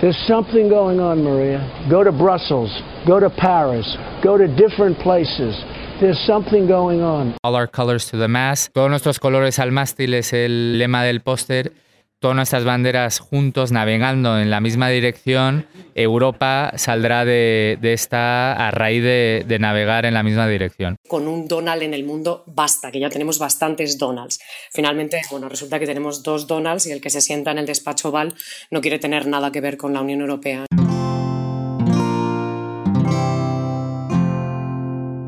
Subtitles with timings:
[0.00, 1.88] There's something going on, Maria.
[1.88, 2.70] Go to Brussels,
[3.06, 3.86] go to Paris,
[4.22, 5.56] go to different places.
[6.00, 7.34] There's something going on.
[7.42, 8.74] All our colors to the mast.
[8.74, 11.72] Todos nuestros colores al mástil es el lema del póster
[12.20, 19.02] todas nuestras banderas juntos navegando en la misma dirección, Europa saldrá de, esta a raíz
[19.02, 20.96] de, navegar en la misma dirección.
[21.08, 24.38] Con un Donald en el mundo basta, que ya tenemos bastantes Donalds.
[24.72, 28.10] Finalmente, bueno, resulta que tenemos dos Donalds y el que se sienta en el despacho
[28.10, 28.34] Val
[28.70, 30.66] no quiere tener nada que ver con la Unión Europea.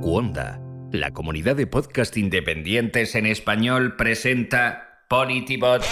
[0.00, 5.84] Cuonda, la comunidad de podcast independientes en español presenta Politibot.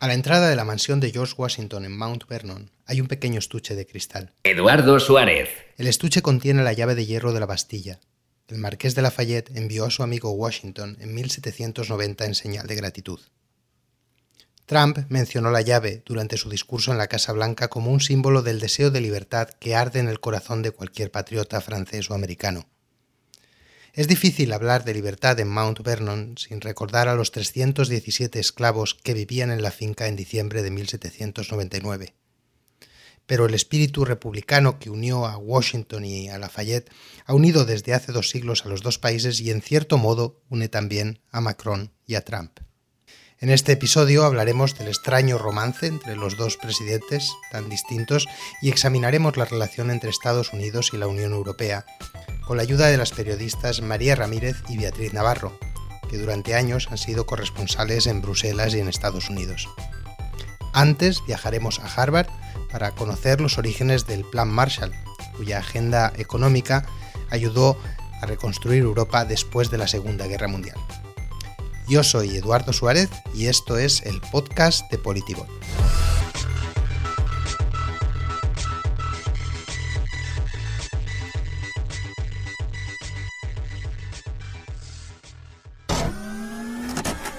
[0.00, 3.38] A la entrada de la mansión de George Washington en Mount Vernon hay un pequeño
[3.38, 4.32] estuche de cristal.
[4.42, 5.48] Eduardo Suárez.
[5.78, 8.00] El estuche contiene la llave de hierro de la Bastilla.
[8.48, 13.20] El marqués de Lafayette envió a su amigo Washington en 1790 en señal de gratitud.
[14.66, 18.60] Trump mencionó la llave durante su discurso en la Casa Blanca como un símbolo del
[18.60, 22.66] deseo de libertad que arde en el corazón de cualquier patriota francés o americano.
[23.96, 29.14] Es difícil hablar de libertad en Mount Vernon sin recordar a los 317 esclavos que
[29.14, 32.12] vivían en la finca en diciembre de 1799.
[33.26, 36.90] Pero el espíritu republicano que unió a Washington y a Lafayette
[37.24, 40.68] ha unido desde hace dos siglos a los dos países y en cierto modo une
[40.68, 42.58] también a Macron y a Trump.
[43.38, 48.26] En este episodio hablaremos del extraño romance entre los dos presidentes tan distintos
[48.60, 51.86] y examinaremos la relación entre Estados Unidos y la Unión Europea,
[52.46, 55.58] con la ayuda de las periodistas María Ramírez y Beatriz Navarro,
[56.08, 59.68] que durante años han sido corresponsales en Bruselas y en Estados Unidos.
[60.72, 62.28] Antes viajaremos a Harvard
[62.70, 64.92] para conocer los orígenes del Plan Marshall,
[65.36, 66.84] cuya agenda económica
[67.30, 67.78] ayudó
[68.20, 70.76] a reconstruir Europa después de la Segunda Guerra Mundial.
[71.86, 75.48] Yo soy Eduardo Suárez y esto es el podcast de Politibot.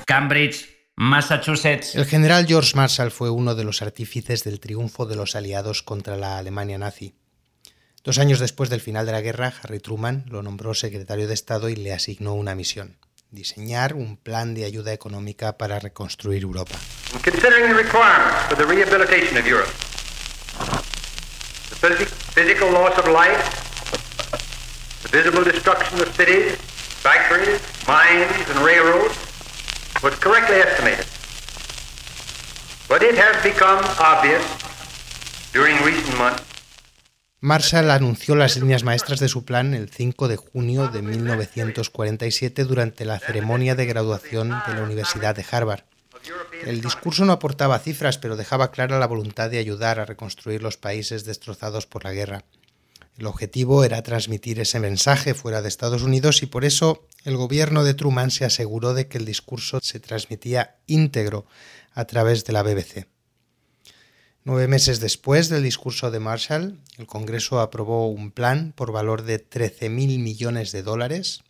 [0.06, 1.96] Cambridge, Massachusetts.
[1.96, 6.16] El general George Marshall fue uno de los artífices del triunfo de los aliados contra
[6.16, 7.16] la Alemania nazi.
[8.04, 11.70] Dos años después del final de la guerra, Harry Truman lo nombró secretario de Estado
[11.70, 12.98] y le asignó una misión
[13.32, 16.76] diseñar un plan de ayuda económica para reconstruir Europa.
[17.24, 19.70] Considering the requirements for the rehabilitation of Europe,
[21.82, 23.44] the physical loss of life,
[25.04, 26.56] the visible destruction of cities,
[27.04, 29.25] factories, mines, and railroads
[30.06, 31.08] was correctly estimated.
[32.88, 34.44] But it has become obvious
[35.52, 36.44] during recent months
[37.42, 43.06] Marshall anunció las líneas maestras de su plan el 5 de junio de 1947 durante
[43.06, 45.84] la ceremonia de graduación de la Universidad de Harvard.
[46.64, 50.78] El discurso no aportaba cifras, pero dejaba clara la voluntad de ayudar a reconstruir los
[50.78, 52.44] países destrozados por la guerra.
[53.18, 57.86] El objetivo era transmitir ese mensaje fuera de Estados Unidos y por eso el gobierno
[57.86, 61.46] de Truman se aseguró de que el discurso se transmitía íntegro
[61.94, 63.08] a través de la BBC.
[64.44, 69.40] Nueve meses después del discurso de Marshall, el Congreso aprobó un plan por valor de
[69.44, 69.90] 13.000
[70.20, 71.42] millones de dólares,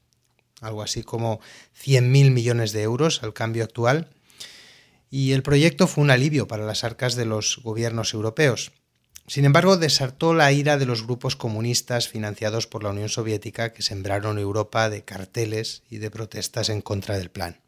[0.61, 1.41] algo así como
[1.83, 4.11] 100.000 millones de euros al cambio actual,
[5.09, 8.71] y el proyecto fue un alivio para las arcas de los gobiernos europeos.
[9.27, 13.81] Sin embargo, desartó la ira de los grupos comunistas financiados por la Unión Soviética que
[13.81, 17.59] sembraron Europa de carteles y de protestas en contra del plan.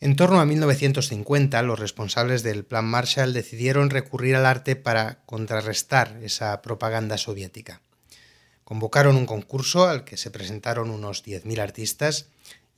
[0.00, 6.18] En torno a 1950, los responsables del Plan Marshall decidieron recurrir al arte para contrarrestar
[6.22, 7.80] esa propaganda soviética.
[8.64, 12.28] Convocaron un concurso al que se presentaron unos 10.000 artistas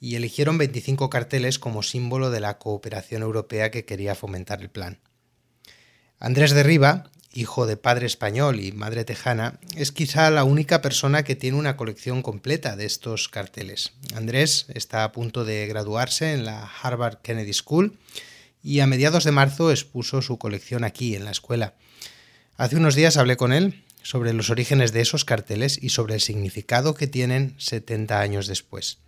[0.00, 4.98] y eligieron 25 carteles como símbolo de la cooperación europea que quería fomentar el plan.
[6.18, 11.22] Andrés de Riva, hijo de padre español y madre tejana, es quizá la única persona
[11.22, 13.92] que tiene una colección completa de estos carteles.
[14.14, 17.98] Andrés está a punto de graduarse en la Harvard Kennedy School
[18.62, 21.74] y a mediados de marzo expuso su colección aquí, en la escuela.
[22.56, 26.20] Hace unos días hablé con él sobre los orígenes de esos carteles y sobre el
[26.20, 28.98] significado que tienen 70 años después.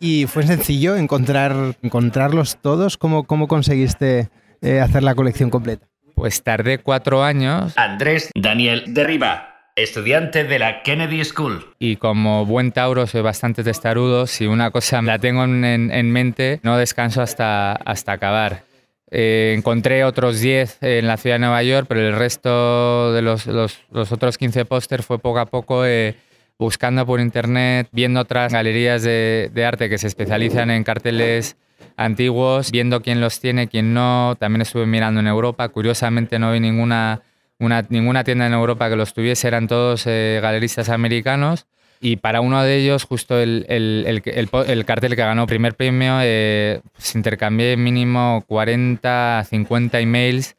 [0.00, 2.96] ¿Y fue sencillo encontrar, encontrarlos todos?
[2.96, 4.30] ¿Cómo, cómo conseguiste
[4.60, 5.88] eh, hacer la colección completa?
[6.18, 7.72] Pues tardé cuatro años.
[7.76, 11.64] Andrés Daniel Derriba estudiante de la Kennedy School.
[11.78, 16.76] Y como buen Tauro soy bastante testarudo, si una cosa la tengo en, mente, no
[16.76, 18.64] descanso hasta, hasta acabar.
[19.10, 23.46] Eh, encontré otros 10 en la ciudad de Nueva York, pero el resto de los,
[23.46, 23.78] los,
[24.12, 26.16] otros 15 póster fue poco a poco eh,
[26.58, 31.56] buscando por internet, viendo otras galerías de, de arte que se especializan en carteles
[31.96, 34.36] antiguos, viendo quién los tiene, quién no.
[34.38, 35.68] También estuve mirando en Europa.
[35.68, 37.22] Curiosamente no vi ninguna
[37.58, 41.66] una, ninguna tienda en Europa que los tuviese, eran todos eh, galeristas americanos.
[42.00, 46.80] Y para uno de ellos, justo el, el, el, cartel que ganó primer premio, eh,
[46.92, 50.56] pues intercambié mínimo 40, 50 emails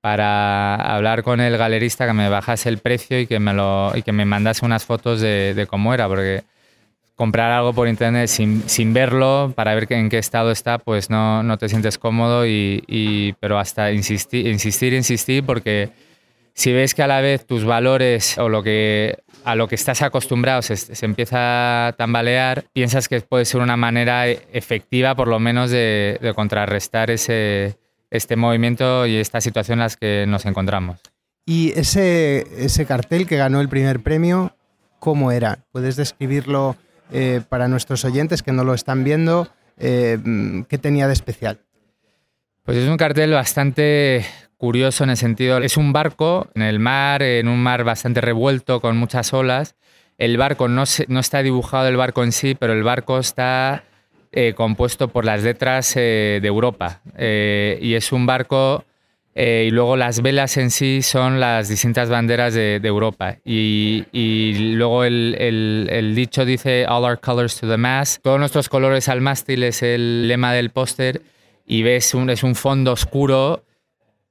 [0.00, 4.02] para hablar con el galerista que me bajase el precio y que me, lo, y
[4.02, 6.42] que me mandase unas fotos de, de cómo era, porque
[7.20, 11.42] comprar algo por internet sin, sin, verlo para ver en qué estado está, pues no,
[11.42, 15.90] no te sientes cómodo, y, y, pero hasta insistir, insistir, insistir, porque
[16.54, 20.00] si ves que a la vez tus valores o lo que a lo que estás
[20.00, 25.38] acostumbrado se, se, empieza a tambalear, piensas que puede ser una manera efectiva por lo
[25.38, 27.76] menos de, de contrarrestar ese,
[28.10, 31.00] este movimiento y esta situación en las que nos encontramos.
[31.44, 34.56] Y ese, ese cartel que ganó el primer premio,
[34.98, 35.58] ¿cómo era?
[35.70, 36.76] ¿Puedes describirlo
[37.12, 39.48] eh, para nuestros oyentes que no lo están viendo?
[39.78, 40.18] Eh,
[40.68, 41.60] ¿Qué tenía de especial?
[42.64, 44.24] Pues es un cartel bastante
[44.56, 48.80] curioso en el sentido, es un barco en el mar, en un mar bastante revuelto
[48.80, 49.74] con muchas olas.
[50.18, 53.84] El barco no, no está dibujado el barco en sí, pero el barco está
[54.32, 57.00] eh, compuesto por las letras de Europa.
[57.16, 58.84] Y es un barco,
[59.34, 63.38] eh, y luego las velas en sí son las distintas banderas de, de Europa.
[63.44, 68.22] Y, y luego el, el, el, dicho dice All our colors to the mast.
[68.22, 71.22] Todos nuestros colores al mástil es el lema del póster.
[71.64, 73.62] Y ves, un, es un fondo oscuro,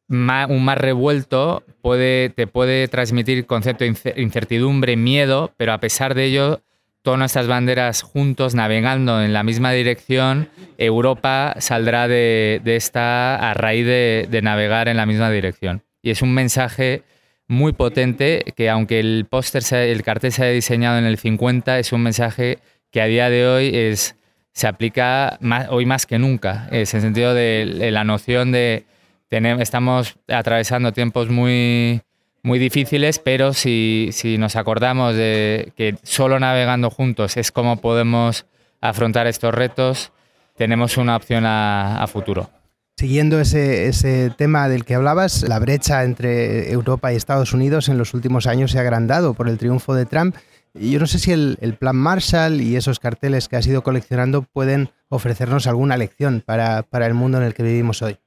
[0.10, 0.26] un
[0.66, 6.62] mar revuelto, puede, te puede transmitir concepto de incertidumbre, miedo, pero a pesar de ello
[7.02, 13.54] todas nuestras banderas juntos navegando en la misma dirección, Europa saldrá de, de esta a
[13.54, 15.84] raíz de, navegar en la misma dirección.
[16.02, 17.04] Y es un mensaje
[17.48, 21.92] muy potente que aunque el póster, el cartel se haya diseñado en el 50, es
[21.92, 22.60] un mensaje
[22.92, 24.16] que a día de hoy es,
[24.54, 26.68] se aplica hoy más que nunca.
[26.72, 28.86] Es el sentido de, la noción de
[29.30, 32.02] tenemos, estamos atravesando tiempos muy
[32.44, 38.46] muy difíciles, pero si, si, nos acordamos de que solo navegando juntos es como podemos
[38.82, 40.12] afrontar estos retos,
[40.56, 42.50] tenemos una opción a, a futuro.
[42.98, 47.98] Siguiendo ese, ese, tema del que hablabas, la brecha entre Europa y Estados Unidos en
[47.98, 50.36] los últimos años se ha agrandado por el triunfo de Trump.
[50.74, 54.42] Yo no sé si el, el plan Marshall y esos carteles que has ido coleccionando
[54.42, 58.18] pueden ofrecernos alguna lección para, para el mundo en el que vivimos hoy.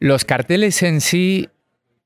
[0.00, 1.48] Los carteles en sí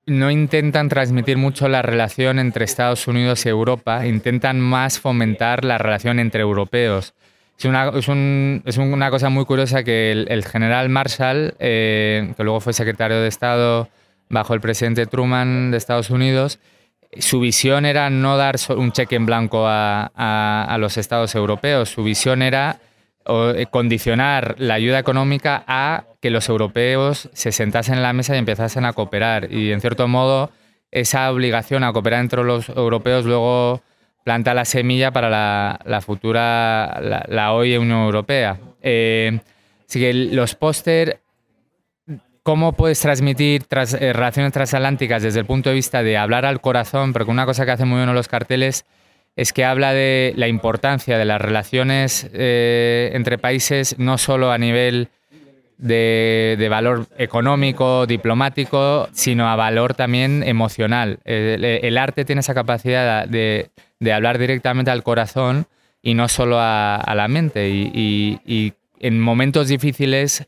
[0.07, 5.79] no intentan transmitir mucho la relación entre Estados Unidos y Europa, intentan más fomentar la
[5.79, 7.15] relación entre europeos.
[7.59, 12.43] Es una, es un, es una cosa muy curiosa que el, general Marshall, eh, que
[12.43, 13.89] luego fue secretario de Estado
[14.29, 16.59] bajo el presidente Truman de Estados Unidos,
[17.19, 22.03] su visión era no dar un cheque en blanco a, a, los estados europeos, su
[22.03, 22.81] visión era
[23.25, 28.39] o condicionar la ayuda económica a que los europeos se sentasen en la mesa y
[28.39, 29.53] empezasen a cooperar.
[29.53, 30.53] Y en cierto modo,
[30.93, 33.83] esa obligación a cooperar entre los europeos luego
[34.23, 35.29] planta la semilla para
[35.85, 38.61] la, futura, la, hoy Unión Europea.
[38.81, 39.41] Eh,
[39.89, 41.19] así que los póster,
[42.45, 47.13] ¿cómo puedes transmitir eh, relaciones transatlánticas desde el punto de vista de hablar al corazón?
[47.13, 48.85] Porque una cosa que hacen muy bien los carteles
[49.35, 54.59] es que habla de la importancia de las relaciones eh, entre países, no solo a
[54.59, 55.09] nivel
[55.83, 61.19] de, valor económico, diplomático, sino a valor también emocional.
[61.25, 63.71] El, arte tiene esa capacidad de,
[64.01, 65.67] de, hablar directamente al corazón
[66.01, 67.69] y no solo a, la mente.
[67.71, 70.47] Y, en momentos difíciles,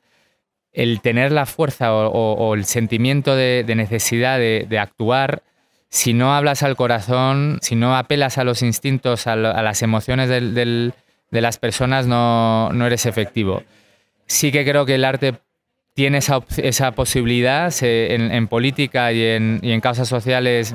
[0.72, 5.42] el tener la fuerza o, el sentimiento de, necesidad de actuar
[5.94, 10.92] si no hablas al corazón, si no apelas a los instintos, a, las emociones de
[11.30, 13.62] las personas, no, no, eres efectivo.
[14.26, 15.34] Sí que creo que el arte
[15.94, 20.74] tiene esa, esa posibilidad en, política y en, en causas sociales.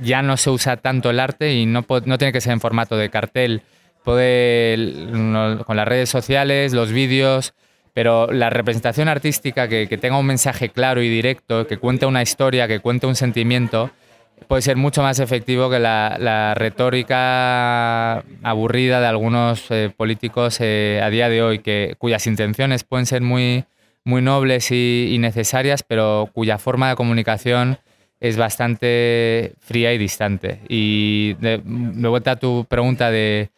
[0.00, 2.96] Ya no se usa tanto el arte y no, no tiene que ser en formato
[2.96, 3.62] de cartel.
[4.04, 4.76] Puede,
[5.64, 7.54] con las redes sociales, los vídeos,
[7.92, 12.22] pero la representación artística que, que tenga un mensaje claro y directo, que cuente una
[12.22, 13.90] historia, que cuente un sentimiento,
[14.48, 21.10] puede ser mucho más efectivo que la, retórica aburrida de algunos eh, políticos eh, a
[21.10, 23.64] día de hoy, que, cuyas intenciones pueden ser muy,
[24.04, 27.78] muy nobles y, necesarias, pero cuya forma de comunicación
[28.20, 30.60] es bastante fría y distante.
[30.68, 33.50] Y de, de vuelta a tu pregunta de,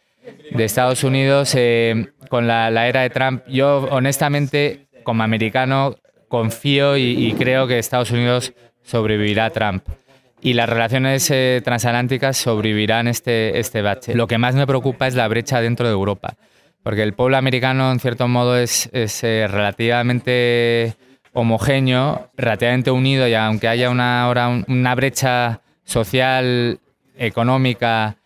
[0.57, 5.95] Estados Unidos, eh, con la, la, era de Trump, yo honestamente, como americano,
[6.27, 9.83] confío y, y creo que Estados Unidos sobrevivirá a Trump
[10.41, 14.15] y las relaciones eh, transatlánticas sobrevivirán este, este bache.
[14.15, 16.35] Lo que más me preocupa es la brecha dentro de Europa,
[16.83, 20.95] porque el pueblo americano en cierto modo es, es eh, relativamente
[21.33, 26.79] homogéneo, relativamente unido y aunque haya una, ahora una brecha social,
[27.19, 28.17] económica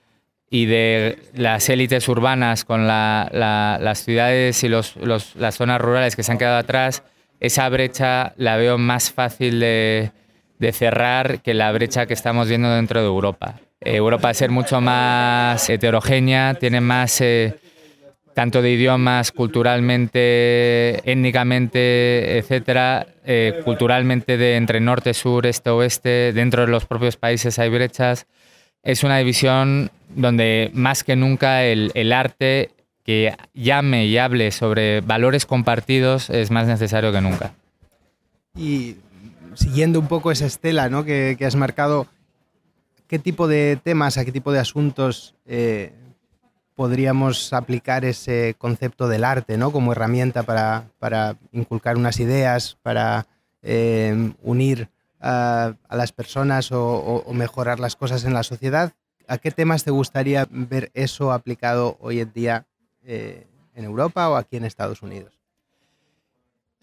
[0.50, 6.32] y de las élites urbanas con las ciudades y los, las zonas rurales que se
[6.32, 7.04] han quedado atrás,
[7.40, 10.12] esa brecha la veo más fácil de,
[10.72, 13.60] cerrar que la brecha que estamos viendo dentro de Europa.
[13.82, 17.22] Europa es ser mucho más heterogénea, tiene más...
[17.22, 17.56] Eh,
[18.34, 26.66] tanto de idiomas, culturalmente, étnicamente, etcétera, eh, culturalmente de entre norte, sur, este, oeste, dentro
[26.66, 28.26] de los propios países hay brechas.
[28.82, 32.72] Es una división donde más que nunca el, el arte
[33.06, 37.54] que llame y hable sobre valores compartidos es más necesario que nunca.
[38.58, 38.96] Y
[39.56, 41.04] siguiendo un poco esa estela ¿no?
[41.04, 42.08] que, has marcado,
[43.08, 45.94] ¿qué tipo de temas, a qué tipo de asuntos eh,
[46.76, 49.72] podríamos aplicar ese concepto del arte ¿no?
[49.72, 53.28] como herramienta para, para inculcar unas ideas, para
[53.62, 54.90] eh, unir
[55.24, 58.94] a, las personas o, mejorar las cosas en la sociedad.
[59.28, 62.66] ¿A qué temas te gustaría ver eso aplicado hoy en día
[63.04, 65.43] eh, en Europa o aquí en Estados Unidos?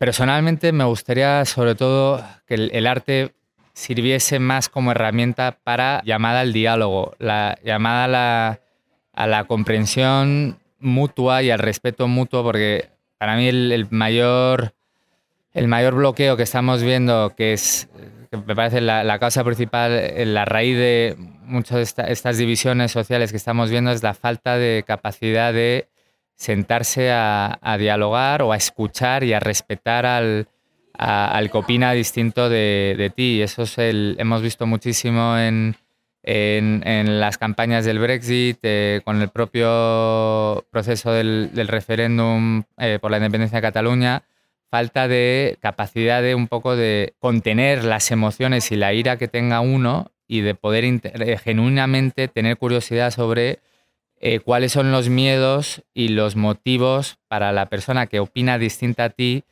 [0.00, 3.34] Personalmente me gustaría sobre todo que el, arte
[3.74, 8.60] sirviese más como herramienta para llamada al diálogo, la llamada
[9.12, 12.88] a la comprensión mutua y al respeto mutuo, porque
[13.18, 14.72] para mí el, mayor,
[15.52, 17.90] el mayor bloqueo que estamos viendo, que es,
[18.46, 23.36] me parece la, causa principal, eh, la raíz de muchas de estas divisiones sociales que
[23.36, 25.89] estamos viendo, es la falta de capacidad de
[26.40, 30.48] sentarse a, dialogar o a escuchar y a respetar al,
[30.94, 33.42] al que opina distinto de, ti.
[33.42, 35.76] Eso es el, hemos visto muchísimo en,
[36.22, 43.18] en, las campañas del Brexit, eh, con el propio proceso del, referéndum eh, por la
[43.18, 44.22] independencia de Cataluña,
[44.70, 49.60] falta de capacidad de un poco de contener las emociones y la ira que tenga
[49.60, 53.58] uno y de poder eh, genuinamente tener curiosidad sobre
[54.44, 59.44] cuáles son los miedos y los motivos para la persona que opina distinta a ti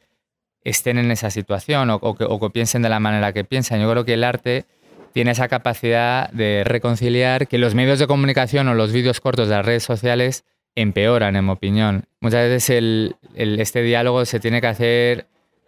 [0.62, 3.80] estén en esa situación o, que, o que piensen de la manera que piensan.
[3.80, 4.66] Yo creo que el arte
[5.12, 9.56] tiene esa capacidad de reconciliar que los medios de comunicación o los vídeos cortos de
[9.56, 10.44] las redes sociales
[10.74, 12.04] empeoran, en mi opinión.
[12.20, 15.26] Muchas veces este diálogo se tiene que hacer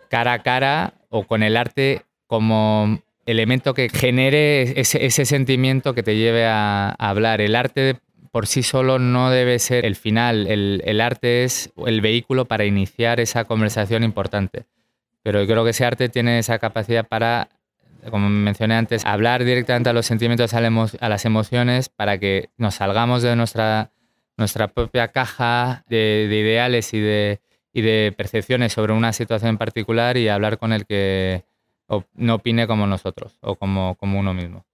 [0.09, 6.17] cara a cara o con el arte como elemento que genere ese, sentimiento que te
[6.17, 7.41] lleve a, hablar.
[7.41, 7.97] El arte
[8.31, 12.65] por sí solo no debe ser el final, el, el, arte es el vehículo para
[12.65, 14.67] iniciar esa conversación importante.
[15.23, 17.49] Pero yo creo que ese arte tiene esa capacidad para
[18.09, 20.61] como mencioné antes, hablar directamente a los sentimientos, a,
[21.09, 23.91] las emociones, para que nos salgamos de nuestra,
[24.37, 27.41] nuestra propia caja de, ideales y de,
[27.73, 31.45] y de percepciones sobre una situación en particular y hablar con el que
[32.15, 34.65] no opine como nosotros o como, como uno mismo.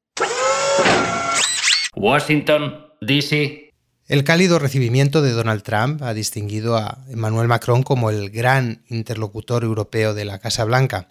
[1.94, 3.72] Washington, D.C.
[4.08, 9.64] El cálido recibimiento de Donald Trump ha distinguido a Emmanuel Macron como el gran interlocutor
[9.64, 11.08] europeo de la Casa Blanca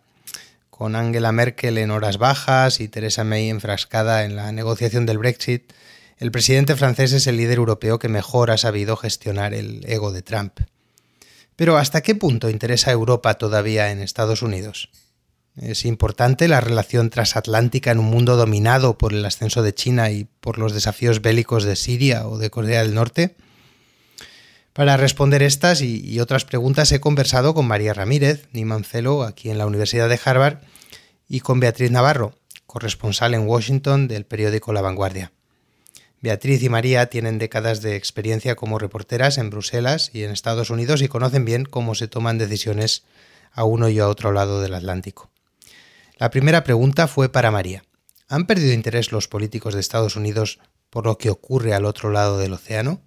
[0.78, 5.72] con Angela Merkel en horas bajas y Theresa May enfrascada en la negociación del Brexit,
[6.18, 10.22] el presidente francés es el líder europeo que mejor ha sabido gestionar el ego de
[10.22, 10.60] Trump.
[11.56, 14.90] Pero ¿hasta qué punto interesa Europa todavía en Estados Unidos?
[15.58, 20.26] ¿Es importante la relación transatlántica en un mundo dominado por el ascenso de China y
[20.26, 23.36] por los desafíos bélicos de Siria o de Corea del Norte?
[24.74, 29.58] Para responder estas y, otras preguntas he conversado con María Ramírez, Niman Fellow, aquí en
[29.58, 30.58] la Universidad de Harvard,
[31.30, 35.32] y con Beatriz Navarro, corresponsal en Washington del periódico La Vanguardia.
[36.20, 41.02] Beatriz y María tienen décadas de experiencia como reporteras en Bruselas y en Estados Unidos
[41.02, 43.04] y conocen bien cómo se toman decisiones
[43.54, 45.32] a uno y a otro lado del Atlántico.
[46.18, 47.84] La primera pregunta fue para María.
[48.28, 52.38] ¿Han perdido interés los políticos de Estados Unidos por lo que ocurre al otro lado
[52.38, 53.02] del océano?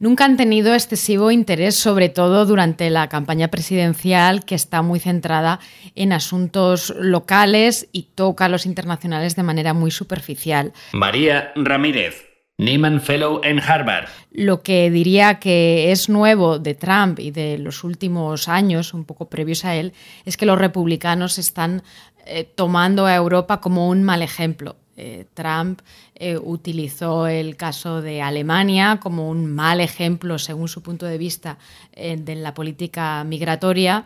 [0.00, 5.60] nunca han tenido excesivo interés, sobre todo durante la campaña presidencial, que está muy centrada
[5.94, 10.72] en asuntos locales y toca a los internacionales de manera muy superficial.
[10.92, 12.29] María Ramírez.
[12.60, 14.06] Nieman Fellow en Harvard.
[14.32, 19.30] Lo que diría que es nuevo de Trump y de los últimos años, un poco
[19.30, 19.94] previos a él,
[20.26, 21.82] es que los republicanos están
[22.26, 24.76] eh, tomando a Europa como un mal ejemplo.
[24.98, 25.80] Eh, Trump
[26.14, 31.56] eh, utilizó el caso de Alemania como un mal ejemplo, según su punto de vista,
[31.96, 34.04] de la política migratoria.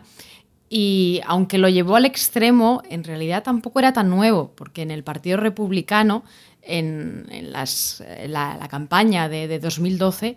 [0.69, 5.03] Y aunque lo llevó al extremo, en realidad tampoco era tan nuevo, porque en el
[5.03, 6.23] Partido Republicano,
[6.65, 10.35] en, la, campaña de, 2012,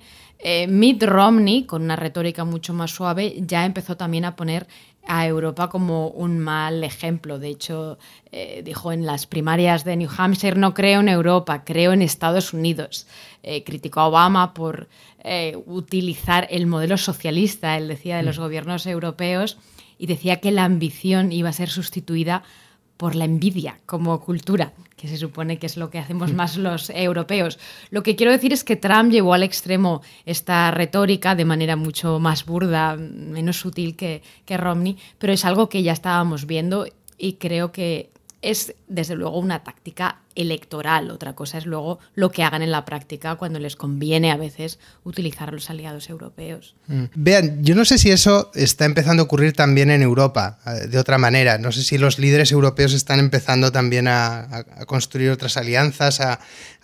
[0.68, 4.66] Mitt Romney, con una retórica mucho más suave, ya empezó también a poner
[5.08, 7.38] a Europa como un mal ejemplo.
[7.38, 7.98] De hecho,
[8.30, 12.52] eh, dijo en las primarias de New Hampshire, no creo en Europa, creo en Estados
[12.52, 13.06] Unidos.
[13.42, 14.88] Eh, criticó a Obama por
[15.24, 18.42] eh, utilizar el modelo socialista, él decía, de los mm.
[18.42, 19.56] gobiernos europeos,
[19.96, 22.42] y decía que la ambición iba a ser sustituida
[22.98, 26.90] por la envidia como cultura, que se supone que es lo que hacemos más los
[26.90, 27.58] europeos.
[27.90, 32.18] Lo que quiero decir es que Trump llevó al extremo esta retórica de manera mucho
[32.18, 36.86] más burda, menos sutil que, que Romney, pero es algo que ya estábamos viendo
[37.16, 38.10] y creo que
[38.42, 41.10] es desde luego una táctica electoral.
[41.10, 44.78] Otra cosa es luego lo que hagan en la práctica cuando les conviene a veces
[45.02, 46.76] utilizar a los aliados europeos.
[46.86, 47.04] Mm.
[47.16, 50.98] Vean, yo no sé si eso está empezando a ocurrir también en Europa, eh, de
[50.98, 51.58] otra manera.
[51.58, 56.38] No sé si los líderes europeos están empezando también a, construir otras alianzas, a,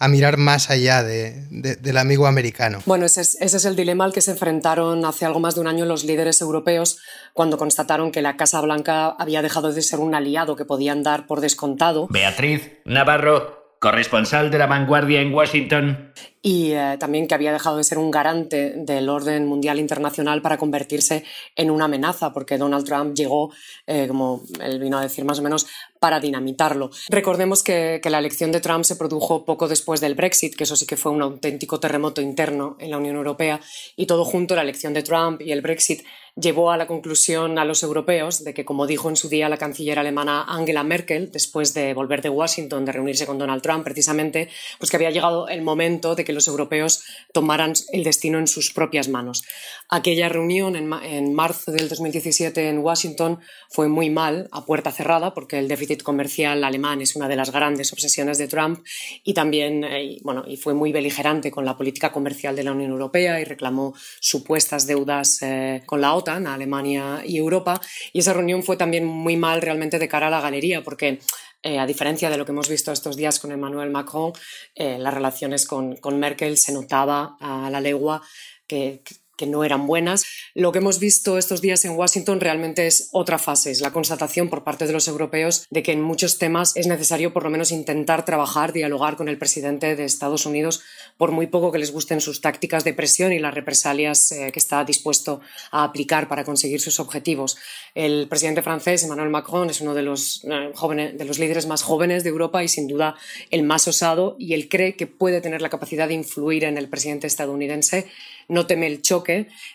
[0.08, 2.80] mirar más allá del amigo americano.
[2.84, 5.62] Bueno, ese es, ese es el dilema al que se enfrentaron hace algo más de
[5.62, 6.98] un año los líderes europeos
[7.32, 11.26] cuando constataron que la Casa Blanca había dejado de ser un aliado que podían dar
[11.26, 12.08] por descontado.
[12.10, 16.10] Beatriz Navarro corresponsal de la vanguardia en Washington.
[16.40, 20.56] Y eh, también que había dejado de ser un garante del orden mundial internacional para
[20.56, 21.22] convertirse
[21.54, 23.52] en una amenaza, porque Donald Trump llegó,
[23.86, 25.66] eh, como él vino a decir más o menos,
[26.04, 26.90] para dinamitarlo.
[27.08, 30.76] Recordemos que, que, la elección de Trump se produjo poco después del Brexit, que eso
[30.76, 33.58] sí que fue un auténtico terremoto interno en la Unión Europea,
[33.96, 36.02] y todo junto, la elección de Trump y el Brexit
[36.36, 39.56] llevó a la conclusión a los europeos de que, como dijo en su día la
[39.56, 44.48] canciller alemana Angela Merkel, después de volver de Washington, de reunirse con Donald Trump precisamente,
[44.78, 48.72] pues que había llegado el momento de que los europeos tomaran el destino en sus
[48.72, 49.44] propias manos.
[49.88, 53.38] Aquella reunión en, marzo del 2017 en Washington
[53.70, 57.52] fue muy mal, a puerta cerrada, porque el déficit comercial alemán es una de las
[57.52, 58.84] grandes obsesiones de Trump
[59.22, 62.90] y también, eh, bueno, y fue muy beligerante con la política comercial de la Unión
[62.90, 67.80] Europea y reclamó supuestas deudas eh, con la OTAN a Alemania y Europa.
[68.12, 71.20] Y esa reunión fue también muy mal realmente de cara a la galería, porque
[71.66, 74.32] eh, a diferencia de lo que hemos visto estos días con Emmanuel Macron,
[74.74, 78.20] eh, las relaciones con, con, Merkel se notaba a la legua
[78.66, 79.02] que,
[79.36, 80.24] que no eran buenas.
[80.54, 84.48] Lo que hemos visto estos días en Washington realmente es otra fase, es la constatación
[84.48, 87.72] por parte de los europeos de que en muchos temas es necesario por lo menos
[87.72, 90.82] intentar trabajar, dialogar con el presidente de Estados Unidos,
[91.16, 94.58] por muy poco que les gusten sus tácticas de presión y las represalias eh, que
[94.58, 97.56] está dispuesto a aplicar para conseguir sus objetivos.
[97.94, 101.82] El presidente francés, Emmanuel Macron, es uno de los, eh, jóvenes, de los líderes más
[101.82, 103.16] jóvenes de Europa y sin duda
[103.50, 106.88] el más osado y él cree que puede tener la capacidad de influir en el
[106.88, 108.06] presidente estadounidense
[108.48, 109.23] no teme el choque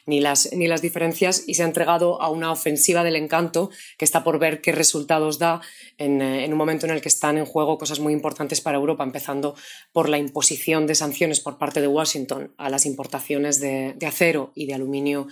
[0.05, 4.05] ni las, ni las diferencias y se ha entregado a una ofensiva del encanto que
[4.05, 5.61] está por ver qué resultados da
[5.97, 9.03] en, eh, un momento en el que están en juego cosas muy importantes para Europa,
[9.03, 9.55] empezando
[9.91, 14.65] por la imposición de sanciones por parte de Washington a las importaciones de, acero y
[14.65, 15.27] de aluminio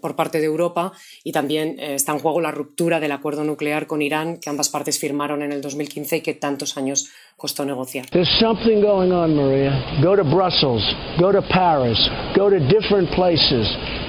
[0.00, 0.92] por parte de Europa
[1.24, 4.68] y también eh, está en juego la ruptura del acuerdo nuclear con Irán que ambas
[4.68, 8.06] partes firmaron en el 2015 y que tantos años costó negociar.
[8.10, 9.72] There's something going on, Maria.
[10.02, 10.84] Go to Brussels,
[11.18, 11.98] go to Paris,
[12.36, 13.59] go to different places.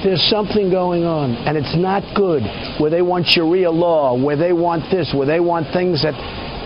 [0.04, 2.44] There's something going on, and it's not good.
[2.80, 6.16] Where they want Sharia law, where they want this, where they want things that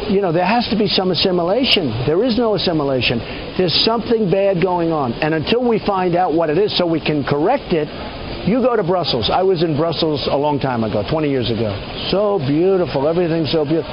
[0.09, 1.89] you know, there has to be some assimilation.
[2.05, 3.17] There is no assimilation.
[3.57, 5.13] There's something bad going on.
[5.13, 7.89] And until we find out what it is so we can correct it,
[8.45, 9.31] you go to Brussels.
[9.33, 11.73] I was in Brussels a long time ago, 20 years ago.
[12.11, 13.07] So beautiful.
[13.07, 13.89] Everything's so beautiful.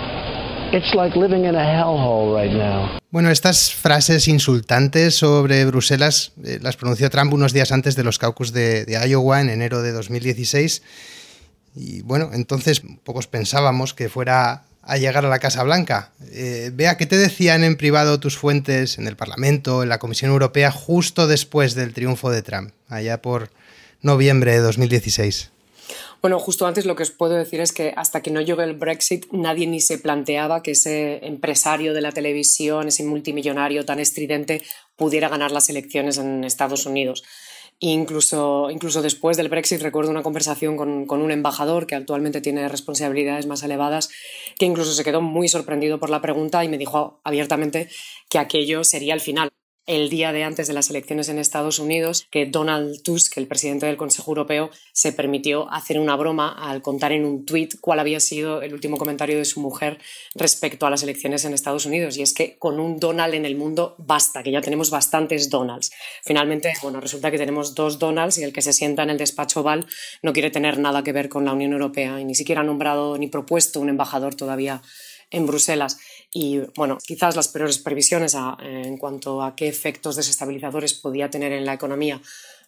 [3.10, 8.18] Bueno, estas frases insultantes sobre Bruselas eh, las pronunció Trump unos días antes de los
[8.18, 10.82] caucus de, Iowa en enero de 2016.
[11.76, 16.12] Y bueno, entonces pocos pensábamos que fuera a llegar a la Casa Blanca.
[16.30, 20.30] Eh, vea, ¿qué te decían en privado tus fuentes en el Parlamento, en la Comisión
[20.30, 23.50] Europea, justo después del triunfo de Trump, allá por
[24.00, 25.50] noviembre de 2016?
[26.22, 28.74] Bueno, justo antes lo que os puedo decir es que hasta que no llegó el
[28.74, 34.62] Brexit nadie ni se planteaba que ese empresario de la televisión, ese multimillonario tan estridente,
[34.94, 37.24] pudiera ganar las elecciones en Estados Unidos.
[37.80, 42.68] Incluso, incluso después del Brexit recuerdo una conversación con, con, un embajador que actualmente tiene
[42.68, 44.08] responsabilidades más elevadas,
[44.56, 47.88] que incluso se quedó muy sorprendido por la pregunta y me dijo abiertamente
[48.28, 49.50] que aquello sería el final
[49.86, 53.86] el día de antes de las elecciones en Estados Unidos que Donald Tusk, el presidente
[53.86, 58.20] del Consejo Europeo, se permitió hacer una broma al contar en un tuit cuál había
[58.20, 59.98] sido el último comentario de su mujer
[60.34, 62.16] respecto a las elecciones en Estados Unidos.
[62.16, 65.90] Y es que con un Donald en el mundo basta, que ya tenemos bastantes Donalds.
[66.22, 69.60] Finalmente, bueno, resulta que tenemos dos Donalds y el que se sienta en el despacho
[69.60, 69.86] Oval
[70.22, 73.18] no quiere tener nada que ver con la Unión Europea y ni siquiera ha nombrado
[73.18, 74.82] ni propuesto un embajador todavía
[75.32, 75.98] en Bruselas.
[76.32, 81.66] Y bueno, quizás las peores previsiones en cuanto a qué efectos desestabilizadores podía tener en
[81.66, 82.20] la economía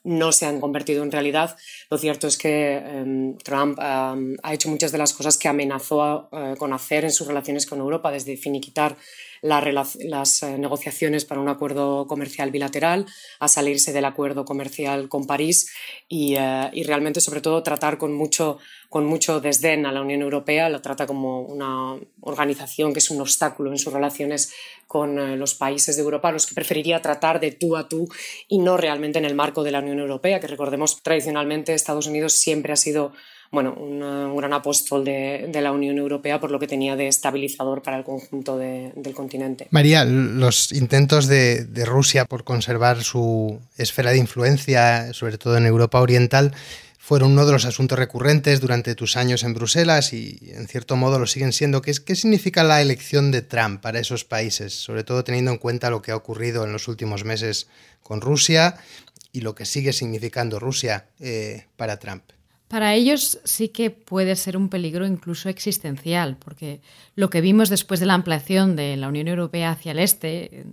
[0.05, 1.57] no se han convertido en realidad.
[1.90, 6.29] Lo cierto es que em, Trump em, ha hecho muchas de las cosas que amenazó
[6.31, 8.96] eh, con hacer en sus relaciones con Europa, desde finiquitar
[9.44, 13.04] las eh, negociaciones para un acuerdo comercial bilateral,
[13.40, 15.70] a salirse del acuerdo comercial con París
[16.09, 20.22] y, eh, y realmente, sobre todo, tratar con mucho, con mucho desdén a la Unión
[20.22, 24.52] Europea, la trata como una organización que es un obstáculo en sus relaciones
[24.87, 28.09] con eh, los países de Europa, los que preferiría tratar de tú a tú
[28.48, 32.33] y no realmente en el marco de la Unión Europea, que recordemos tradicionalmente Estados Unidos
[32.33, 33.12] siempre ha sido
[33.50, 37.96] bueno, un, gran apóstol de, la Unión Europea por lo que tenía de estabilizador para
[37.96, 39.68] el conjunto del continente.
[39.70, 46.00] María, los intentos de, Rusia por conservar su esfera de influencia, sobre todo en Europa
[46.00, 46.52] Oriental,
[46.98, 51.18] fueron uno de los asuntos recurrentes durante tus años en Bruselas y en cierto modo
[51.18, 51.83] lo siguen siendo.
[51.83, 55.90] ¿Qué, qué significa la elección de Trump para esos países, sobre todo teniendo en cuenta
[55.90, 57.68] lo que ha ocurrido en los últimos meses
[58.02, 58.76] con Rusia
[59.33, 62.22] y lo que sigue significando Rusia eh, para Trump?
[62.74, 66.80] Para ellos sí que puede ser un peligro incluso existencial, porque
[67.14, 70.66] lo que vimos después de la ampliación de la Unión Europea hacia el este,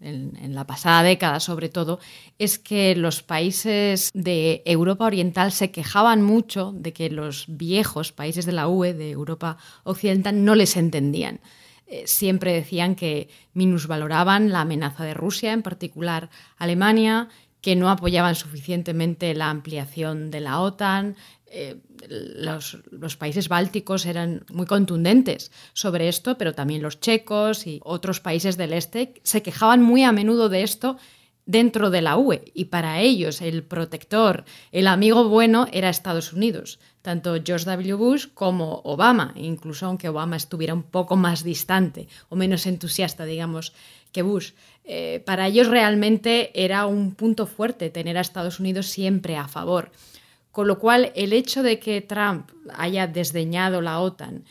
[0.00, 2.00] en, la pasada década sobre todo,
[2.40, 8.46] es que los países de Europa Oriental se quejaban mucho de que los viejos países
[8.46, 11.38] de la UE, de Europa Occidental, no les entendían.
[11.86, 17.28] Eh, siempre decían que minusvaloraban la amenaza de Rusia, en particular Alemania,
[17.64, 21.16] que no apoyaban suficientemente la ampliación de la OTAN.
[21.46, 21.76] Eh,
[22.08, 28.56] los, países bálticos eran muy contundentes sobre esto, pero también los checos y otros países
[28.56, 30.96] del este se quejaban muy a menudo de esto
[31.46, 36.80] dentro de la UE y para ellos el protector, el amigo bueno era Estados Unidos,
[37.02, 37.94] tanto George W.
[37.94, 43.74] Bush como Obama, incluso aunque Obama estuviera un poco más distante o menos entusiasta, digamos,
[44.12, 44.52] que Bush.
[44.84, 49.92] Eh, para ellos realmente era un punto fuerte tener a Estados Unidos siempre a favor.
[50.54, 54.44] Con lo cual, el hecho de que Trump haya desdeñado la OTAN,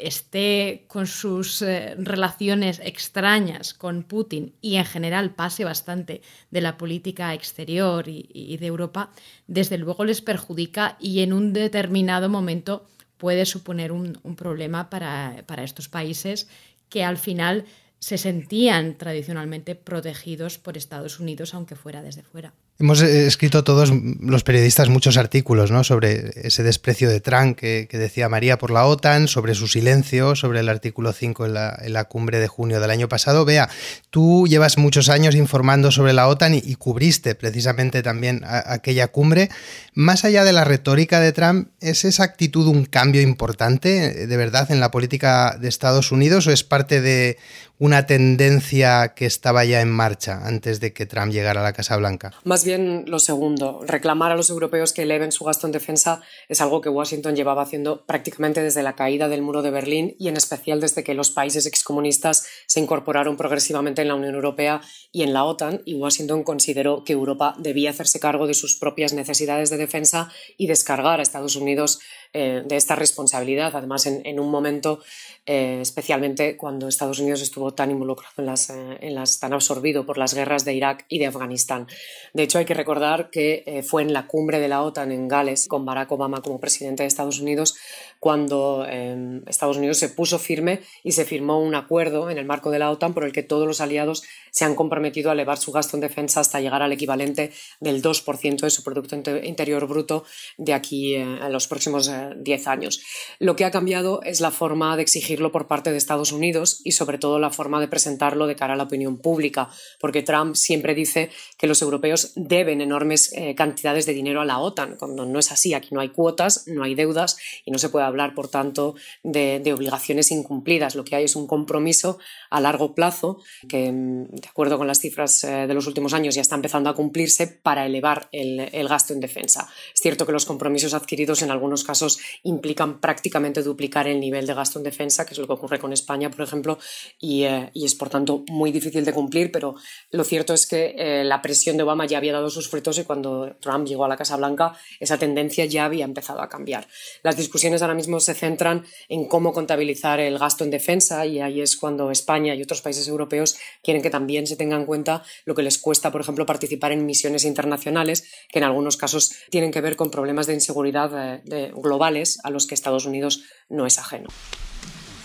[0.00, 6.76] esté con sus eh, relaciones extrañas con Putin y en general pase bastante de la
[6.76, 9.12] política exterior y, de Europa,
[9.46, 12.84] desde luego les perjudica y en un determinado momento
[13.16, 16.48] puede suponer un, problema para, para estos países
[16.88, 17.64] que al final
[18.00, 22.54] se sentían tradicionalmente protegidos por Estados Unidos, aunque fuera desde fuera.
[22.80, 25.82] Hemos eh, escrito todos los periodistas muchos artículos ¿no?
[25.82, 30.60] sobre ese desprecio de Trump que, decía María por la OTAN, sobre su silencio, sobre
[30.60, 33.44] el artículo 5 en la, cumbre de junio del año pasado.
[33.44, 33.68] Vea,
[34.10, 39.50] tú llevas muchos años informando sobre la OTAN y, cubriste precisamente también aquella cumbre.
[39.94, 44.36] Más allá de la retórica de Trump, ¿es esa actitud un cambio importante eh, de
[44.36, 47.38] verdad en la política de Estados Unidos o es parte de
[47.78, 51.96] una tendencia que estaba ya en marcha antes de que Trump llegara a la Casa
[51.96, 52.32] Blanca?
[52.76, 53.80] Lo segundo.
[53.86, 57.62] Reclamar a los europeos que eleven su gasto en defensa es algo que Washington llevaba
[57.62, 61.30] haciendo prácticamente desde la caída del muro de Berlín y en especial desde que los
[61.30, 66.42] países excomunistas se incorporaron progresivamente en la Unión Europea y en la OTAN y Washington
[66.42, 71.22] consideró que Europa debía hacerse cargo de sus propias necesidades de defensa y descargar a
[71.22, 72.00] Estados Unidos
[72.34, 75.00] eh, de esta responsabilidad, además en, un momento
[75.46, 80.34] eh, especialmente cuando Estados Unidos estuvo tan involucrado eh, en las, tan absorbido por las
[80.34, 81.86] guerras de Irak y de Afganistán.
[82.34, 85.68] De hecho, hay que recordar que fue en la cumbre de la OTAN en Gales,
[85.68, 87.76] con Barack Obama como presidente de Estados Unidos,
[88.20, 92.70] cuando em, Estados Unidos se puso firme y se firmó un acuerdo en el marco
[92.70, 95.72] de la OTAN por el que todos los aliados se han comprometido a elevar su
[95.72, 100.24] gasto en defensa hasta llegar al equivalente del 2% de su Producto Interior Bruto
[100.56, 103.00] de aquí a los próximos 10 eh, años.
[103.38, 106.92] Lo que ha cambiado es la forma de exigirlo por parte de Estados Unidos y
[106.92, 110.94] sobre todo la forma de presentarlo de cara a la opinión pública, porque Trump siempre
[110.94, 115.38] dice que los europeos deben enormes eh, cantidades de dinero a la OTAN, cuando no
[115.38, 115.74] es así.
[115.74, 119.72] Aquí no hay cuotas, no hay deudas y no se puede hablar, por tanto, de,
[119.72, 120.94] obligaciones incumplidas.
[120.94, 122.18] Lo que hay es un compromiso
[122.50, 126.34] a largo plazo que, mm, de acuerdo con las cifras eh, de los últimos años,
[126.34, 129.68] ya está empezando a cumplirse para elevar el, gasto en defensa.
[129.94, 132.07] Es cierto que los compromisos adquiridos en algunos casos
[132.44, 135.92] implican prácticamente duplicar el nivel de gasto en defensa, que es lo que ocurre con
[135.92, 136.78] España, por ejemplo,
[137.20, 139.74] y, eh, es por tanto muy difícil de cumplir, pero
[140.10, 143.04] lo cierto es que eh, la presión de Obama ya había dado sus frutos y
[143.04, 146.86] cuando Trump llegó a la Casa Blanca esa tendencia ya había empezado a cambiar.
[147.22, 151.60] Las discusiones ahora mismo se centran en cómo contabilizar el gasto en defensa y ahí
[151.60, 155.54] es cuando España y otros países europeos quieren que también se tenga en cuenta lo
[155.54, 159.80] que les cuesta, por ejemplo, participar en misiones internacionales que en algunos casos tienen que
[159.80, 164.28] ver con problemas de inseguridad eh, globales a los que Estados Unidos no es ajeno.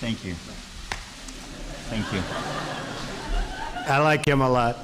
[0.01, 0.33] Thank you.
[1.89, 2.19] Thank you.
[3.87, 4.77] I like him a lot.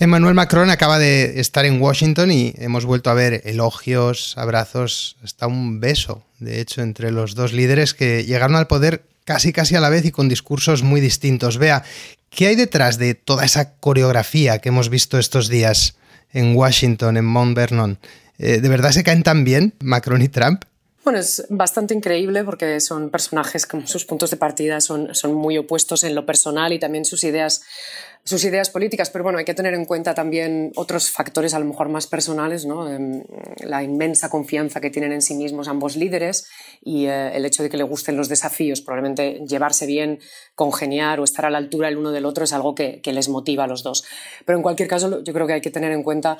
[0.00, 5.46] Emmanuel Macron acaba de estar en Washington y hemos vuelto a ver elogios, abrazos, hasta
[5.46, 9.80] un beso, de hecho, entre los dos líderes que llegaron al poder casi casi a
[9.80, 11.56] la vez y con discursos muy distintos.
[11.58, 11.84] Vea,
[12.28, 15.96] ¿qué hay detrás de toda esa coreografía que hemos visto estos días
[16.32, 17.98] en Washington, en Mount Vernon?
[18.38, 20.64] Eh, ¿De verdad se caen tan bien Macron y Trump?
[21.04, 25.58] Bueno, es bastante increíble porque son personajes que sus puntos de partida son, son muy
[25.58, 27.60] opuestos en lo personal y también sus ideas,
[28.24, 31.66] sus ideas políticas, pero bueno, hay que tener en cuenta también otros factores a lo
[31.66, 32.90] mejor más personales, ¿no?
[32.90, 33.22] Em,
[33.58, 36.48] la inmensa confianza que tienen en sí mismos ambos líderes
[36.80, 40.20] y eh, el hecho de que le gusten los desafíos, probablemente llevarse bien,
[40.54, 43.28] congeniar o estar a la altura el uno del otro es algo que, que les
[43.28, 44.04] motiva a los dos.
[44.46, 46.38] Pero en cualquier caso, yo creo que hay que tener en cuenta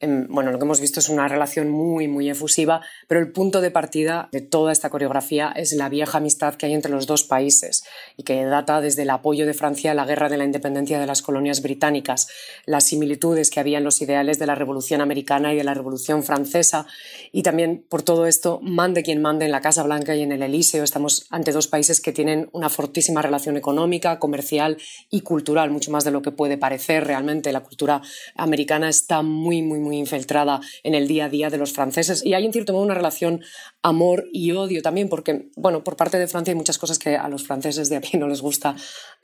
[0.00, 3.70] bueno, lo que hemos visto es una relación muy, muy efusiva, pero el punto de
[3.70, 7.84] partida de toda esta coreografía es la vieja amistad que hay entre los dos países
[8.16, 11.06] y que data desde el apoyo de Francia a la guerra de la independencia de
[11.06, 12.28] las colonias británicas,
[12.66, 16.22] las similitudes que había en los ideales de la Revolución Americana y de la Revolución
[16.22, 16.86] Francesa,
[17.32, 20.42] y también por todo esto, mande quien mande en la Casa Blanca y en el
[20.42, 24.76] Elíseo, estamos ante dos países que tienen una fortísima relación económica, comercial
[25.10, 27.52] y cultural, mucho más de lo que puede parecer realmente.
[27.52, 28.02] La cultura
[28.36, 32.24] americana está muy, muy, muy infiltrada en el día a día de los franceses.
[32.24, 33.42] Y hay en cierto modo una relación
[33.82, 37.28] amor y odio también, porque, bueno, por parte de Francia hay muchas cosas que a
[37.28, 38.74] los franceses de a pie no les gusta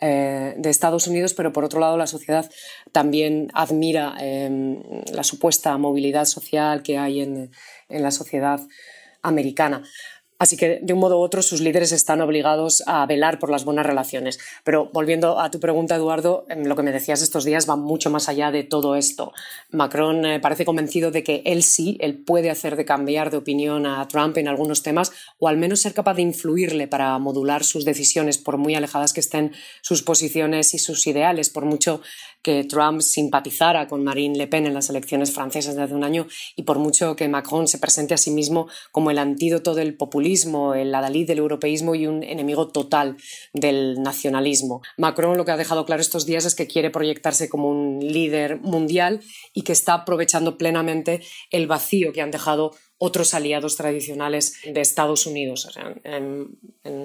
[0.00, 2.48] eh, de Estados Unidos, pero por otro lado la sociedad
[2.92, 7.50] también admira em, la supuesta movilidad social que hay en,
[7.88, 8.60] en la sociedad
[9.22, 9.82] americana.
[10.40, 13.66] Así que, de un modo u otro, sus líderes están obligados a velar por las
[13.66, 14.38] buenas relaciones.
[14.64, 18.08] Pero volviendo a tu pregunta, Eduardo, em, lo que me decías estos días va mucho
[18.08, 19.34] más allá de todo esto.
[19.70, 23.84] Macron eh, parece convencido de que él sí, él puede hacer de cambiar de opinión
[23.84, 27.84] a Trump en algunos temas o al menos ser capaz de influirle para modular sus
[27.84, 32.00] decisiones, por muy alejadas que estén sus posiciones y sus ideales, por mucho
[32.42, 36.26] que Trump simpatizara con Marine Le Pen en las elecciones francesas de hace un año
[36.56, 40.74] y por mucho que Macron se presente a sí mismo como el antídoto del populismo,
[40.74, 43.16] el adalid del europeísmo y un enemigo total
[43.52, 44.82] del nacionalismo.
[44.96, 48.60] Macron lo que ha dejado claro estos días es que quiere proyectarse como un líder
[48.60, 49.20] mundial
[49.52, 52.72] y que está aprovechando plenamente el vacío que han dejado
[53.02, 55.66] otros aliados tradicionales de Estados Unidos.
[56.04, 56.58] en,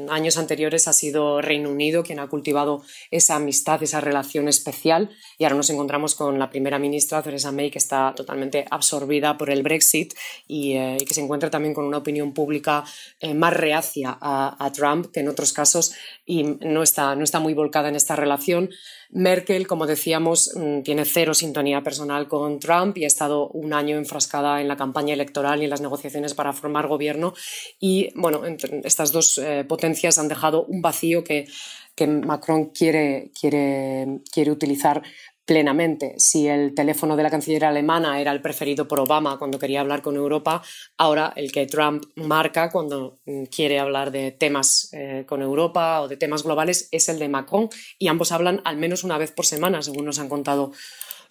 [0.10, 5.46] años anteriores ha sido Reino Unido quien ha cultivado esa amistad, esa relación especial y
[5.46, 9.64] ahora nos encontramos con la primera ministra Theresa May que está totalmente absorbida por el
[9.64, 10.14] Brexit
[10.48, 12.84] y, eh, que se encuentra también con una opinión pública
[13.22, 15.94] eh, más reacia a, a, Trump que en otros casos
[16.26, 18.70] y no está, no está muy volcada en esta relación.
[19.12, 23.98] Merkel, como decíamos, mm, tiene cero sintonía personal con Trump y ha estado un año
[23.98, 27.34] enfrascada en la campaña electoral y en las negociaciones para formar gobierno.
[27.80, 28.42] Y bueno,
[28.84, 31.48] estas dos eh, potencias han dejado un vacío que,
[31.96, 35.02] que Macron quiere, quiere, quiere utilizar
[35.46, 36.16] plenamente.
[36.18, 40.02] Si el teléfono de la canciller alemana era el preferido por Obama cuando quería hablar
[40.02, 40.62] con Europa,
[40.98, 46.08] ahora el que Trump marca cuando mm, quiere hablar de temas eh, con Europa o
[46.08, 49.46] de temas globales es el de Macron y ambos hablan al menos una vez por
[49.46, 50.72] semana, según nos han contado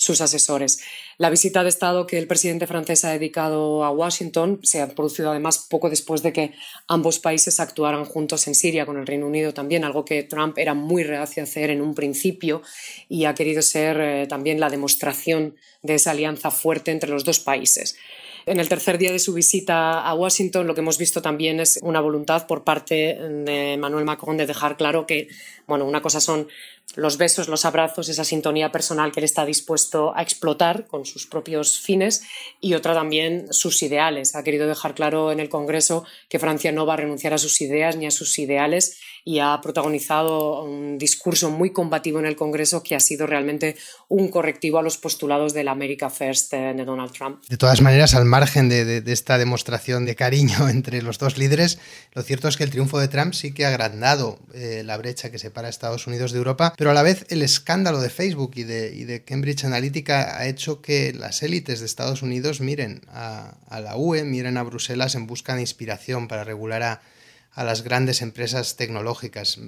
[0.04, 0.80] sus asesores.
[1.16, 5.30] La visita de Estado que el presidente francés ha dedicado a Washington se ha producido
[5.30, 6.52] además poco después de que
[6.88, 10.74] ambos países actuaran juntos en Siria, con el Reino Unido también, algo que Trump era
[10.74, 12.62] muy reacio a hacer en un principio
[13.08, 17.40] y ha querido ser eh, también la demostración de esa alianza fuerte entre los dos
[17.40, 17.96] países.
[18.46, 21.78] En el tercer día de su visita a Washington, lo que hemos visto también es
[21.80, 25.28] una voluntad por parte de Emmanuel Macron de dejar claro que,
[25.66, 26.48] bueno, una cosa son
[26.96, 31.26] los besos, los abrazos, esa sintonía personal que él está dispuesto a explotar con sus
[31.26, 32.22] propios fines
[32.60, 34.34] y otra también sus ideales.
[34.36, 37.60] Ha querido dejar claro en el Congreso que Francia no va a renunciar a sus
[37.60, 42.82] ideas ni a sus ideales y ha protagonizado un discurso muy combativo en el Congreso
[42.82, 43.76] que ha sido realmente
[44.08, 47.42] un correctivo a los postulados del America First eh, de Donald Trump.
[47.48, 51.78] De todas maneras, al margen de, esta demostración de cariño entre los dos líderes,
[52.12, 55.30] lo cierto es que el triunfo de Trump sí que ha agrandado eh, la brecha
[55.30, 58.52] que separa a Estados Unidos de Europa, pero a la vez el escándalo de Facebook
[58.56, 63.02] y de, y de Cambridge Analytica ha hecho que las élites de Estados Unidos miren
[63.08, 67.02] a, a la UE, miren a Bruselas en busca de inspiración para regular a
[67.54, 69.58] a las grandes empresas tecnológicas.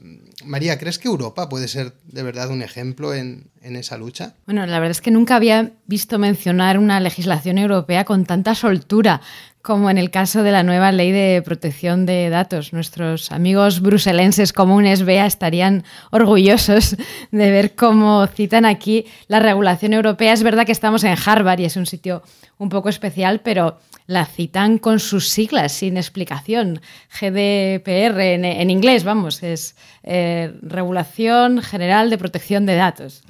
[0.44, 4.34] María, ¿crees que Europa puede ser de verdad un ejemplo en, en, esa lucha?
[4.44, 9.20] Bueno, la verdad es que nunca había visto mencionar una legislación europea con tanta soltura
[9.66, 12.72] como en el caso de la nueva ley de protección de datos.
[12.72, 16.96] Nuestros amigos bruselenses comunes, vea, estarían orgullosos
[17.32, 20.32] de ver cómo citan aquí la regulación europea.
[20.32, 22.22] Es verdad que estamos en Harvard y es un sitio
[22.58, 26.80] un poco especial, pero la citan con sus siglas, sin explicación.
[27.10, 33.22] GDPR en, inglés, vamos, es eh, Regulación General de Protección de Datos.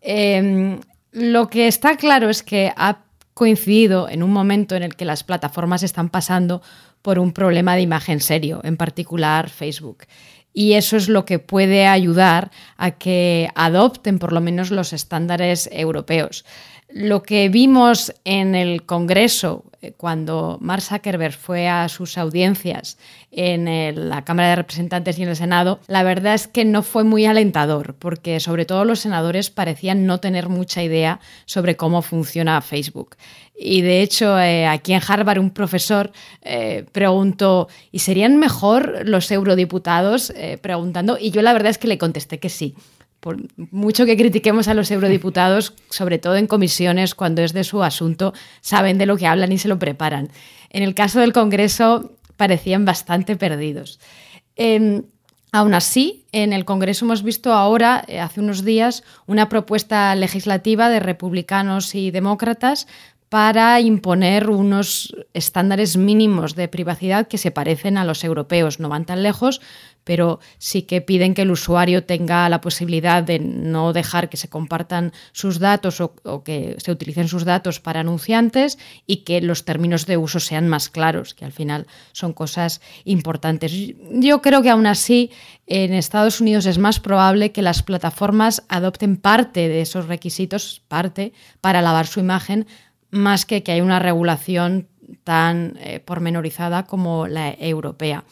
[0.00, 0.80] Em,
[1.12, 5.22] Lo que está claro es que ha coincidido en un momento en el que las
[5.22, 6.60] plataformas están pasando
[7.02, 10.06] por un problema de imagen serio, en particular Facebook.
[10.52, 15.68] Y eso es lo que puede ayudar a que adopten por lo menos los estándares
[15.72, 16.44] europeos.
[16.88, 22.98] Lo que vimos en el Congreso cuando Mark Zuckerberg fue a sus audiencias
[23.30, 27.04] en la Cámara de Representantes y en el Senado, la verdad es que no fue
[27.04, 32.60] muy alentador, porque sobre todo los senadores parecían no tener mucha idea sobre cómo funciona
[32.60, 33.16] Facebook.
[33.56, 39.30] Y de hecho, eh, aquí en Harvard un profesor eh, preguntó, ¿y serían mejor los
[39.30, 40.32] eurodiputados?
[40.62, 42.74] preguntando, y yo la verdad es que le contesté que sí
[43.24, 47.82] por mucho que critiquemos a los eurodiputados, sobre todo en comisiones, cuando es de su
[47.82, 50.28] asunto, saben de lo que hablan y se lo preparan.
[50.68, 53.98] En el caso del Congreso parecían bastante perdidos.
[54.56, 55.04] Em,
[55.52, 60.90] aún así, en el Congreso hemos visto ahora, eh, hace unos días, una propuesta legislativa
[60.90, 62.86] de republicanos y demócratas
[63.30, 68.80] para imponer unos estándares mínimos de privacidad que se parecen a los europeos.
[68.80, 69.62] No van tan lejos,
[70.04, 74.48] pero sí que piden que el usuario tenga la posibilidad de no dejar que se
[74.48, 80.06] compartan sus datos o, que se utilicen sus datos para anunciantes y que los términos
[80.06, 83.72] de uso sean más claros, que al final son cosas importantes.
[84.10, 85.30] Yo creo que aún así
[85.66, 91.32] en Estados Unidos es más probable que las plataformas adopten parte de esos requisitos, parte,
[91.60, 92.66] para lavar su imagen,
[93.10, 94.88] más que que haya una regulación
[95.22, 98.24] tan eh, pormenorizada como la europea.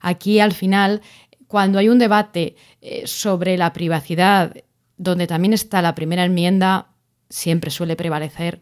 [0.00, 1.02] Aquí al final,
[1.46, 4.54] cuando hay un debate eh, sobre la privacidad,
[4.96, 6.88] donde también está la primera enmienda,
[7.28, 8.60] siempre suele prevalecer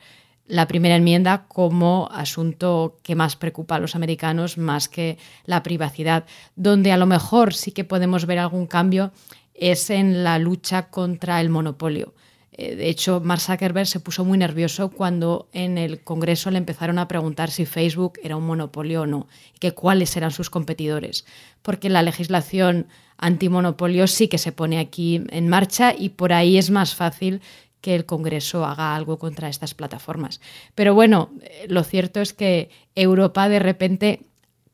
[0.49, 6.25] la primera enmienda como asunto que más preocupa a los americanos más que la privacidad.
[6.57, 9.13] Donde a lo mejor sí que podemos ver algún cambio
[9.55, 12.15] es en la lucha contra el monopolio.
[12.59, 16.99] Eh, de hecho, Mark Zuckerberg se puso muy nervioso cuando en el Congreso le empezaron
[16.99, 21.25] a preguntar si Facebook era un monopolio o no, y que cuáles eran sus competidores,
[21.63, 26.71] porque la legislación antimonopolio sí que se pone aquí en marcha y por ahí es
[26.71, 27.41] más fácil
[27.81, 30.41] que el Congreso haga algo contra estas plataformas.
[30.75, 34.25] Pero bueno, eh, lo cierto es que Europa de repente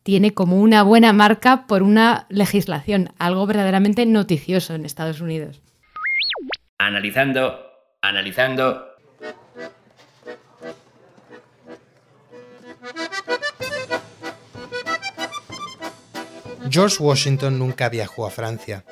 [0.03, 5.61] tiene como una buena marca por una legislación, algo verdaderamente noticioso en Estados Unidos.
[6.79, 7.74] Analizando
[8.05, 8.85] Analizando.
[16.69, 18.85] George Washington nunca viajó a Francia,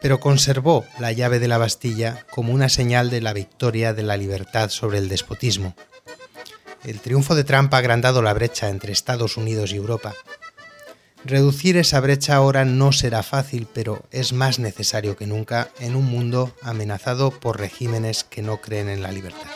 [0.00, 4.16] pero conservó la llave de la Bastilla como una señal de la victoria de la
[4.16, 5.74] libertad sobre el despotismo.
[6.84, 10.14] El triunfo de Trump ha agrandado la brecha entre Estados Unidos y Europa,
[11.24, 16.04] Reducir esa brecha ahora no será fácil, pero es más necesario que nunca en un
[16.04, 19.48] mundo amenazado por regímenes que no creen en la libertad.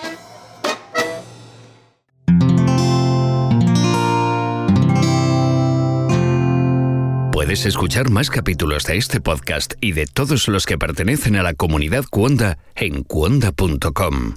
[7.33, 11.55] Puedes escuchar más capítulos de este podcast y de todos los que pertenecen a la
[11.55, 14.37] comunidad Cuonda en cuonda.com.